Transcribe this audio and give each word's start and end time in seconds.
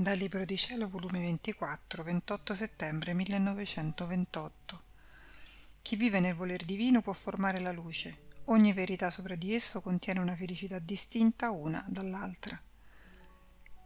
Dal 0.00 0.16
Libro 0.16 0.44
di 0.44 0.56
Cielo, 0.56 0.88
volume 0.88 1.18
24, 1.18 2.04
28 2.04 2.54
settembre 2.54 3.14
1928. 3.14 4.82
Chi 5.82 5.96
vive 5.96 6.20
nel 6.20 6.36
voler 6.36 6.64
divino 6.64 7.02
può 7.02 7.12
formare 7.12 7.58
la 7.58 7.72
luce. 7.72 8.18
Ogni 8.44 8.72
verità 8.72 9.10
sopra 9.10 9.34
di 9.34 9.52
esso 9.52 9.80
contiene 9.80 10.20
una 10.20 10.36
felicità 10.36 10.78
distinta 10.78 11.50
una 11.50 11.84
dall'altra. 11.88 12.62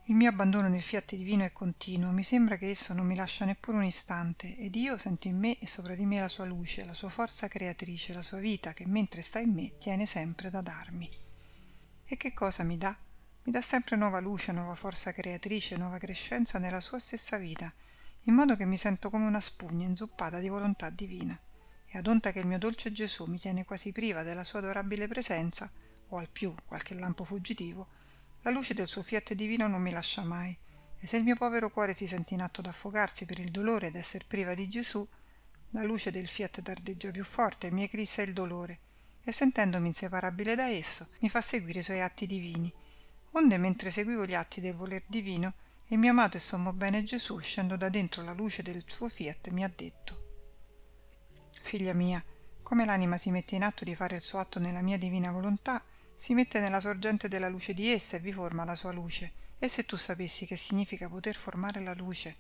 Il 0.05 0.15
mio 0.15 0.29
abbandono 0.29 0.69
nel 0.69 0.83
fiat 0.83 1.15
divino 1.15 1.45
è 1.45 1.53
continuo, 1.53 2.11
mi 2.11 2.23
sembra 2.23 2.59
che 2.59 2.69
esso 2.69 2.93
non 2.93 3.07
mi 3.07 3.15
lascia 3.15 3.47
neppure 3.47 3.79
un 3.79 3.85
istante, 3.85 4.59
ed 4.59 4.75
io 4.75 4.99
sento 4.99 5.29
in 5.29 5.39
me 5.39 5.59
e 5.61 5.67
sopra 5.67 5.95
di 5.95 6.05
me 6.05 6.21
la 6.21 6.29
sua 6.29 6.45
luce, 6.45 6.85
la 6.85 6.93
sua 6.93 7.09
forza 7.09 7.49
creatrice, 7.49 8.13
la 8.13 8.21
sua 8.21 8.39
vita 8.39 8.75
che 8.75 8.87
mentre 8.87 9.23
sta 9.23 9.39
in 9.39 9.55
me 9.55 9.79
tiene 9.79 10.05
sempre 10.05 10.51
da 10.51 10.61
darmi. 10.61 11.11
E 12.05 12.17
che 12.19 12.35
cosa 12.35 12.65
mi 12.65 12.77
dà? 12.77 12.95
Mi 13.45 13.51
dà 13.51 13.61
sempre 13.61 13.97
nuova 13.97 14.21
luce, 14.21 14.53
nuova 14.53 14.77
forza 14.77 15.11
creatrice, 15.13 15.77
nuova 15.77 15.99
crescenza 15.99 16.61
nella 16.61 16.81
sua 16.81 17.01
stessa 17.01 17.39
vita, 17.39 17.75
in 18.27 18.35
modo 18.35 18.55
che 18.55 18.65
mi 18.65 18.77
sento 18.77 19.11
come 19.11 19.27
una 19.27 19.41
spugna 19.41 19.85
inzuppata 19.85 20.39
di 20.39 20.49
volontà 20.49 20.91
divina. 20.91 21.37
E 21.87 21.99
ad 21.99 22.07
onta 22.07 22.31
che 22.31 22.39
il 22.39 22.47
mio 22.47 22.59
dolce 22.59 22.93
Gesù 22.93 23.25
mi 23.25 23.41
tiene 23.41 23.65
quasi 23.65 23.91
priva 23.91 24.23
della 24.23 24.45
sua 24.45 24.61
adorabile 24.61 25.09
presenza, 25.09 25.69
o 26.11 26.19
al 26.19 26.29
più 26.29 26.55
qualche 26.65 26.95
lampo 26.95 27.25
fuggitivo, 27.25 27.89
la 28.43 28.53
luce 28.53 28.75
del 28.75 28.87
suo 28.87 29.03
fiat 29.03 29.35
divino 29.35 29.67
non 29.67 29.83
mi 29.83 29.91
lascia 29.91 30.23
mai, 30.23 30.57
e 31.01 31.07
se 31.09 31.17
il 31.17 31.25
mio 31.25 31.35
povero 31.35 31.69
cuore 31.71 31.95
si 31.95 32.07
sente 32.07 32.35
in 32.35 32.43
atto 32.43 32.63
d'affogarsi 32.63 33.25
per 33.25 33.41
il 33.41 33.51
dolore 33.51 33.91
d'essere 33.91 34.25
priva 34.25 34.55
di 34.55 34.69
Gesù, 34.69 35.05
la 35.71 35.83
luce 35.83 36.13
del 36.13 36.29
fiat 36.29 36.61
dardeggia 36.61 37.11
più 37.11 37.25
forte 37.25 37.67
e 37.67 37.73
mi 37.73 37.83
eclissa 37.83 38.23
il 38.23 38.35
dolore, 38.35 38.79
e 39.25 39.33
sentendomi 39.33 39.89
inseparabile 39.89 40.55
da 40.55 40.69
esso, 40.69 41.09
mi 41.19 41.29
fa 41.29 41.41
seguire 41.41 41.81
i 41.81 41.83
suoi 41.83 42.01
atti 42.01 42.27
divini. 42.27 42.73
Onde 43.33 43.57
mentre 43.57 43.91
seguivo 43.91 44.27
gli 44.27 44.35
atti 44.35 44.61
del 44.61 44.75
voler 44.75 45.03
divino, 45.07 45.55
il 45.87 45.99
mio 45.99 46.11
amato 46.11 46.37
e 46.37 46.41
sommo 46.41 46.73
bene 46.73 47.03
Gesù, 47.03 47.39
scendo 47.39 47.77
da 47.77 47.89
dentro 47.89 48.23
la 48.23 48.33
luce 48.33 48.63
del 48.63 48.85
suo 48.87 49.09
fiat, 49.09 49.49
mi 49.49 49.65
ha 49.65 49.73
detto 49.75 50.21
Figlia 51.63 51.95
mia, 51.95 52.23
come 52.63 52.85
l'anima 52.85 53.17
si 53.17 53.31
mette 53.31 53.55
in 53.55 53.63
atto 53.63 53.85
di 53.85 53.95
fare 53.95 54.17
il 54.17 54.23
suo 54.23 54.39
atto 54.39 54.59
nella 54.59 54.83
mia 54.83 54.99
divina 54.99 55.31
volontà, 55.31 55.83
si 56.15 56.35
mette 56.35 56.61
nella 56.61 56.81
sorgente 56.81 57.29
della 57.29 57.49
luce 57.49 57.73
di 57.73 57.89
essa 57.89 58.17
e 58.17 58.21
vi 58.21 58.33
forma 58.33 58.65
la 58.65 58.75
sua 58.75 58.93
luce. 58.93 59.33
E 59.59 59.69
se 59.69 59.85
tu 59.85 59.97
sapessi 59.97 60.45
che 60.45 60.57
significa 60.57 61.09
poter 61.09 61.37
formare 61.37 61.81
la 61.81 61.95
luce, 61.95 62.37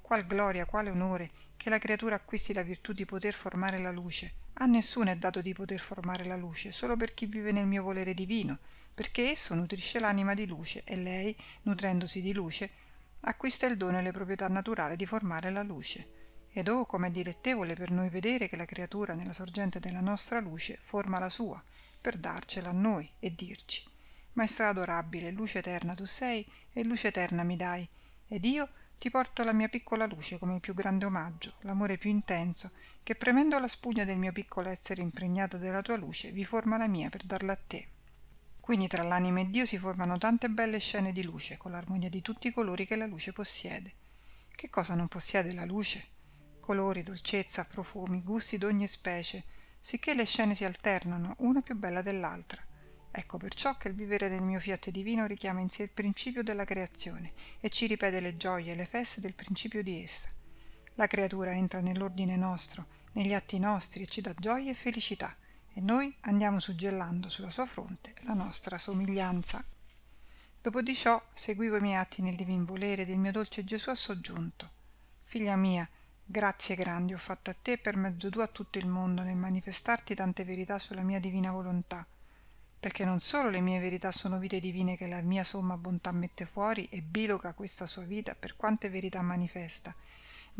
qual 0.00 0.26
gloria, 0.26 0.66
quale 0.66 0.90
onore, 0.90 1.30
che 1.56 1.68
la 1.68 1.78
creatura 1.78 2.14
acquisti 2.14 2.52
la 2.52 2.62
virtù 2.62 2.92
di 2.92 3.04
poter 3.04 3.34
formare 3.34 3.78
la 3.78 3.90
luce. 3.90 4.32
A 4.54 4.66
nessuno 4.66 5.10
è 5.10 5.16
dato 5.16 5.40
di 5.40 5.52
poter 5.52 5.80
formare 5.80 6.24
la 6.24 6.36
luce, 6.36 6.72
solo 6.72 6.96
per 6.96 7.12
chi 7.12 7.26
vive 7.26 7.52
nel 7.52 7.66
mio 7.66 7.82
volere 7.82 8.14
divino, 8.14 8.58
perché 9.00 9.30
esso 9.30 9.54
nutrisce 9.54 9.98
l'anima 9.98 10.34
di 10.34 10.46
luce 10.46 10.82
e 10.84 10.94
lei, 10.94 11.34
nutrendosi 11.62 12.20
di 12.20 12.34
luce, 12.34 12.70
acquista 13.20 13.64
il 13.64 13.78
dono 13.78 13.98
e 13.98 14.02
le 14.02 14.12
proprietà 14.12 14.46
naturali 14.48 14.94
di 14.94 15.06
formare 15.06 15.50
la 15.50 15.62
luce. 15.62 16.48
Ed 16.50 16.68
oh, 16.68 16.84
com'è 16.84 17.10
dilettevole 17.10 17.72
per 17.72 17.90
noi 17.92 18.10
vedere 18.10 18.46
che 18.46 18.56
la 18.56 18.66
creatura 18.66 19.14
nella 19.14 19.32
sorgente 19.32 19.80
della 19.80 20.02
nostra 20.02 20.38
luce 20.38 20.78
forma 20.82 21.18
la 21.18 21.30
sua, 21.30 21.64
per 21.98 22.18
darcela 22.18 22.68
a 22.68 22.72
noi 22.72 23.10
e 23.18 23.34
dirci. 23.34 23.82
Maestra 24.34 24.68
adorabile 24.68 25.30
luce 25.30 25.60
eterna 25.60 25.94
tu 25.94 26.04
sei 26.04 26.46
e 26.70 26.84
luce 26.84 27.08
eterna 27.08 27.42
mi 27.42 27.56
dai. 27.56 27.88
Ed 28.28 28.44
io 28.44 28.68
ti 28.98 29.08
porto 29.08 29.44
la 29.44 29.54
mia 29.54 29.68
piccola 29.68 30.04
luce 30.04 30.38
come 30.38 30.56
il 30.56 30.60
più 30.60 30.74
grande 30.74 31.06
omaggio 31.06 31.54
l'amore 31.60 31.96
più 31.96 32.10
intenso 32.10 32.70
che 33.02 33.14
premendo 33.14 33.58
la 33.58 33.66
spugna 33.66 34.04
del 34.04 34.18
mio 34.18 34.32
piccolo 34.32 34.68
essere 34.68 35.00
impregnato 35.00 35.56
della 35.56 35.80
tua 35.80 35.96
luce 35.96 36.32
vi 36.32 36.44
forma 36.44 36.76
la 36.76 36.86
mia 36.86 37.08
per 37.08 37.24
darla 37.24 37.54
a 37.54 37.60
te 37.66 37.88
quindi 38.70 38.86
tra 38.86 39.02
l'anima 39.02 39.40
e 39.40 39.50
Dio 39.50 39.66
si 39.66 39.78
formano 39.78 40.16
tante 40.16 40.48
belle 40.48 40.78
scene 40.78 41.10
di 41.10 41.24
luce 41.24 41.56
con 41.56 41.72
l'armonia 41.72 42.08
di 42.08 42.22
tutti 42.22 42.46
i 42.46 42.52
colori 42.52 42.86
che 42.86 42.94
la 42.94 43.06
luce 43.06 43.32
possiede 43.32 43.94
che 44.54 44.70
cosa 44.70 44.94
non 44.94 45.08
possiede 45.08 45.52
la 45.52 45.64
luce 45.64 46.06
colori 46.60 47.02
dolcezza 47.02 47.64
profumi 47.64 48.22
gusti 48.22 48.58
d'ogni 48.58 48.86
specie 48.86 49.42
sicché 49.80 50.14
le 50.14 50.24
scene 50.24 50.54
si 50.54 50.64
alternano, 50.64 51.34
una 51.38 51.62
più 51.62 51.74
bella 51.74 52.00
dell'altra. 52.00 52.64
Ecco 53.10 53.38
perciò 53.38 53.76
che 53.76 53.88
il 53.88 53.94
vivere 53.94 54.28
del 54.28 54.42
mio 54.42 54.60
fiat 54.60 54.90
divino 54.90 55.26
richiama 55.26 55.58
in 55.58 55.68
sé 55.68 55.82
il 55.82 55.90
principio 55.90 56.44
della 56.44 56.64
creazione 56.64 57.32
e 57.58 57.70
ci 57.70 57.88
ripete 57.88 58.20
le 58.20 58.36
gioie 58.36 58.70
e 58.70 58.76
le 58.76 58.86
feste 58.86 59.20
del 59.20 59.34
principio 59.34 59.82
di 59.82 60.00
essa. 60.00 60.28
La 60.94 61.08
creatura 61.08 61.50
entra 61.56 61.80
nell'ordine 61.80 62.36
nostro, 62.36 62.86
negli 63.14 63.34
atti 63.34 63.58
nostri 63.58 64.04
e 64.04 64.06
ci 64.06 64.20
dà 64.20 64.32
gioia 64.38 64.70
e 64.70 64.74
felicità, 64.74 65.36
e 65.72 65.80
noi 65.80 66.14
andiamo 66.22 66.60
suggellando 66.60 67.28
sulla 67.28 67.50
sua 67.50 67.66
fronte 67.66 68.14
la 68.22 68.34
nostra 68.34 68.78
somiglianza. 68.78 69.64
Dopo 70.60 70.82
di 70.82 70.94
ciò 70.94 71.20
seguivo 71.32 71.76
i 71.76 71.80
miei 71.80 71.96
atti 71.96 72.22
nel 72.22 72.36
divin 72.36 72.64
volere 72.64 73.06
del 73.06 73.18
mio 73.18 73.32
dolce 73.32 73.64
Gesù 73.64 73.90
ha 73.90 73.94
soggiunto. 73.94 74.70
Figlia 75.24 75.56
mia, 75.56 75.88
Grazie 76.30 76.76
grandi 76.76 77.12
ho 77.12 77.18
fatto 77.18 77.50
a 77.50 77.56
te 77.60 77.76
per 77.76 77.96
mezzo 77.96 78.28
tuo 78.30 78.44
a 78.44 78.46
tutto 78.46 78.78
il 78.78 78.86
mondo 78.86 79.22
nel 79.22 79.34
manifestarti 79.34 80.14
tante 80.14 80.44
verità 80.44 80.78
sulla 80.78 81.02
mia 81.02 81.18
divina 81.18 81.50
volontà, 81.50 82.06
perché 82.78 83.04
non 83.04 83.18
solo 83.18 83.50
le 83.50 83.60
mie 83.60 83.80
verità 83.80 84.12
sono 84.12 84.38
vite 84.38 84.60
divine 84.60 84.96
che 84.96 85.08
la 85.08 85.22
mia 85.22 85.42
somma 85.42 85.76
bontà 85.76 86.12
mette 86.12 86.46
fuori 86.46 86.88
e 86.88 87.02
biloca 87.02 87.52
questa 87.52 87.84
sua 87.88 88.04
vita 88.04 88.36
per 88.36 88.54
quante 88.54 88.90
verità 88.90 89.20
manifesta, 89.22 89.92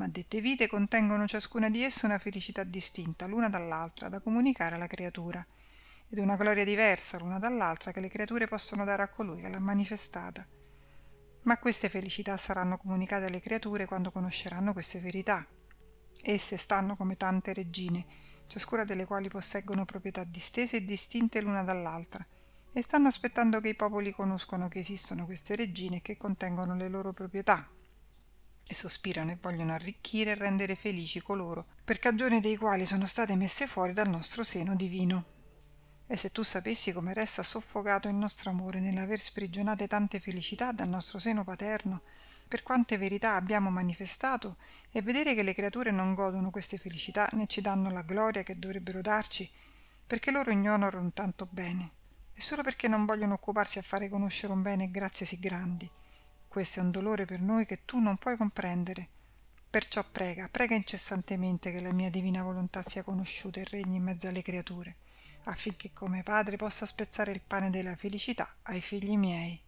ma 0.00 0.08
dette 0.08 0.40
vite 0.40 0.66
contengono 0.66 1.26
ciascuna 1.26 1.68
di 1.68 1.84
esse 1.84 2.06
una 2.06 2.18
felicità 2.18 2.64
distinta 2.64 3.26
l'una 3.26 3.50
dall'altra 3.50 4.08
da 4.08 4.20
comunicare 4.20 4.76
alla 4.76 4.86
creatura, 4.86 5.46
ed 6.08 6.18
una 6.18 6.36
gloria 6.36 6.64
diversa 6.64 7.18
l'una 7.18 7.38
dall'altra 7.38 7.92
che 7.92 8.00
le 8.00 8.08
creature 8.08 8.48
possono 8.48 8.84
dare 8.84 9.02
a 9.02 9.08
colui 9.08 9.42
che 9.42 9.50
l'ha 9.50 9.58
manifestata. 9.58 10.46
Ma 11.42 11.58
queste 11.58 11.90
felicità 11.90 12.38
saranno 12.38 12.78
comunicate 12.78 13.26
alle 13.26 13.42
creature 13.42 13.84
quando 13.84 14.10
conosceranno 14.10 14.72
queste 14.72 15.00
verità, 15.00 15.46
Esse 16.22 16.56
stanno 16.56 16.96
come 16.96 17.18
tante 17.18 17.52
regine, 17.52 18.06
ciascuna 18.46 18.84
delle 18.84 19.04
quali 19.04 19.28
posseggono 19.28 19.84
proprietà 19.84 20.24
distese 20.24 20.76
e 20.76 20.84
distinte 20.86 21.42
l'una 21.42 21.62
dall'altra, 21.62 22.26
e 22.72 22.82
stanno 22.82 23.08
aspettando 23.08 23.60
che 23.60 23.68
i 23.68 23.76
popoli 23.76 24.12
conoscano 24.12 24.68
che 24.68 24.78
esistono 24.78 25.26
queste 25.26 25.56
regine 25.56 25.96
e 25.96 26.02
che 26.02 26.16
contengono 26.16 26.74
le 26.74 26.88
loro 26.88 27.12
proprietà, 27.12 27.68
e 28.70 28.74
sospirano 28.74 29.32
e 29.32 29.38
vogliono 29.40 29.72
arricchire 29.72 30.30
e 30.30 30.34
rendere 30.36 30.76
felici 30.76 31.20
coloro, 31.20 31.66
per 31.82 31.98
cagione 31.98 32.38
dei 32.38 32.56
quali 32.56 32.86
sono 32.86 33.04
state 33.04 33.34
messe 33.34 33.66
fuori 33.66 33.92
dal 33.92 34.08
nostro 34.08 34.44
seno 34.44 34.76
divino. 34.76 35.24
E 36.06 36.16
se 36.16 36.30
tu 36.30 36.44
sapessi 36.44 36.92
come 36.92 37.12
resta 37.12 37.42
soffocato 37.42 38.06
il 38.06 38.14
nostro 38.14 38.50
amore 38.50 38.78
nell'aver 38.78 39.18
sprigionate 39.18 39.88
tante 39.88 40.20
felicità 40.20 40.70
dal 40.70 40.88
nostro 40.88 41.18
seno 41.18 41.42
paterno, 41.42 42.02
per 42.46 42.62
quante 42.62 42.96
verità 42.96 43.34
abbiamo 43.34 43.70
manifestato 43.70 44.56
e 44.92 45.02
vedere 45.02 45.34
che 45.34 45.42
le 45.42 45.54
creature 45.54 45.90
non 45.90 46.14
godono 46.14 46.50
queste 46.50 46.78
felicità 46.78 47.28
né 47.32 47.48
ci 47.48 47.60
danno 47.60 47.90
la 47.90 48.02
gloria 48.02 48.44
che 48.44 48.56
dovrebbero 48.56 49.00
darci, 49.00 49.50
perché 50.06 50.30
loro 50.30 50.52
ignorano 50.52 51.10
tanto 51.12 51.48
bene, 51.50 51.90
e 52.32 52.40
solo 52.40 52.62
perché 52.62 52.86
non 52.86 53.04
vogliono 53.04 53.34
occuparsi 53.34 53.80
a 53.80 53.82
fare 53.82 54.08
conoscere 54.08 54.52
un 54.52 54.62
bene 54.62 54.84
e 54.84 54.90
grazie 54.92 55.26
sì 55.26 55.40
grandi. 55.40 55.90
Questo 56.50 56.80
è 56.80 56.82
un 56.82 56.90
dolore 56.90 57.26
per 57.26 57.40
noi 57.40 57.64
che 57.64 57.84
tu 57.84 58.00
non 58.00 58.16
puoi 58.16 58.36
comprendere. 58.36 59.08
Perciò 59.70 60.02
prega, 60.02 60.48
prega 60.50 60.74
incessantemente 60.74 61.70
che 61.70 61.80
la 61.80 61.92
mia 61.92 62.10
divina 62.10 62.42
volontà 62.42 62.82
sia 62.82 63.04
conosciuta 63.04 63.60
e 63.60 63.64
regni 63.70 63.98
in 63.98 64.02
mezzo 64.02 64.26
alle 64.26 64.42
creature, 64.42 64.96
affinché 65.44 65.92
come 65.92 66.24
padre 66.24 66.56
possa 66.56 66.86
spezzare 66.86 67.30
il 67.30 67.40
pane 67.40 67.70
della 67.70 67.94
felicità 67.94 68.56
ai 68.62 68.80
figli 68.80 69.16
miei. 69.16 69.62